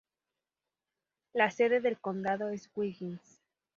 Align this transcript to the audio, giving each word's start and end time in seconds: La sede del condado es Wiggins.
La 1.31 1.51
sede 1.51 1.79
del 1.79 1.99
condado 1.99 2.49
es 2.49 2.71
Wiggins. 2.75 3.21